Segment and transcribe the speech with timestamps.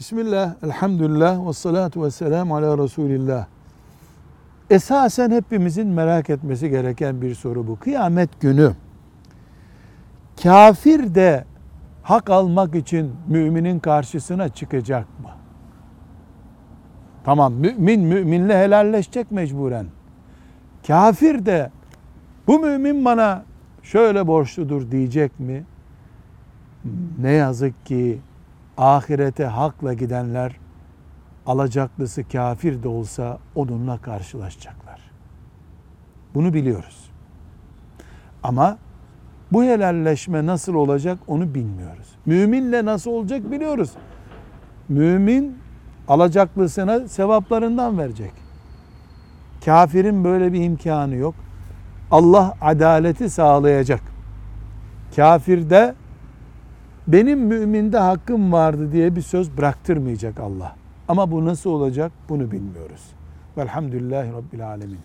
[0.00, 3.46] Bismillah, elhamdülillah, ve salatu ve selamu ala Resulillah.
[4.70, 7.78] Esasen hepimizin merak etmesi gereken bir soru bu.
[7.78, 8.72] Kıyamet günü
[10.42, 11.44] kafir de
[12.02, 15.30] hak almak için müminin karşısına çıkacak mı?
[17.24, 19.86] Tamam mümin müminle helalleşecek mecburen.
[20.86, 21.70] Kafir de
[22.46, 23.44] bu mümin bana
[23.82, 25.64] şöyle borçludur diyecek mi?
[27.18, 28.18] Ne yazık ki
[28.80, 30.56] ahirete hakla gidenler
[31.46, 35.00] alacaklısı kafir de olsa onunla karşılaşacaklar.
[36.34, 37.10] Bunu biliyoruz.
[38.42, 38.78] Ama
[39.52, 42.06] bu helalleşme nasıl olacak onu bilmiyoruz.
[42.26, 43.90] Müminle nasıl olacak biliyoruz.
[44.88, 45.58] Mümin
[46.08, 48.32] alacaklısına sevaplarından verecek.
[49.64, 51.34] Kafirin böyle bir imkanı yok.
[52.10, 54.00] Allah adaleti sağlayacak.
[55.16, 55.94] Kafirde
[57.12, 60.76] benim müminde hakkım vardı diye bir söz bıraktırmayacak Allah.
[61.08, 63.02] Ama bu nasıl olacak bunu bilmiyoruz.
[63.58, 64.98] Velhamdülillahi Rabbil Alemin.